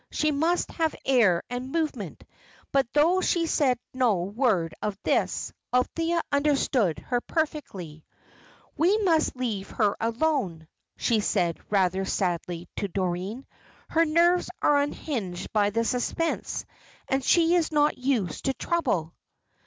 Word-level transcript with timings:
She 0.09 0.31
must 0.31 0.71
have 0.71 0.95
air 1.05 1.43
and 1.47 1.71
movement. 1.71 2.23
But 2.71 2.91
though 2.91 3.21
she 3.21 3.45
said 3.45 3.77
no 3.93 4.23
word 4.23 4.73
of 4.81 4.97
this, 5.03 5.53
Althea 5.71 6.21
understood 6.31 6.97
her 6.97 7.21
perfectly. 7.21 8.03
"We 8.75 8.97
must 9.03 9.35
leave 9.35 9.69
her 9.69 9.95
alone," 10.01 10.67
she 10.97 11.19
said, 11.19 11.59
rather 11.69 12.03
sadly, 12.03 12.67
to 12.77 12.87
Doreen. 12.87 13.45
"Her 13.89 14.03
nerves 14.05 14.49
are 14.59 14.79
unhinged 14.81 15.53
by 15.53 15.69
the 15.69 15.85
suspense, 15.85 16.65
and 17.07 17.23
she 17.23 17.53
is 17.53 17.71
not 17.71 17.95
used 17.99 18.45
to 18.45 18.55
trouble. 18.55 19.13